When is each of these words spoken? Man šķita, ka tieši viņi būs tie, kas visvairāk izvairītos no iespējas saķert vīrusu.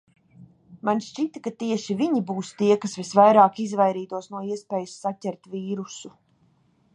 Man 0.87 1.01
šķita, 1.07 1.41
ka 1.47 1.51
tieši 1.63 1.95
viņi 1.99 2.21
būs 2.29 2.49
tie, 2.61 2.69
kas 2.85 2.97
visvairāk 3.01 3.61
izvairītos 3.67 4.31
no 4.33 4.43
iespējas 4.57 4.97
saķert 5.05 5.53
vīrusu. 5.55 6.13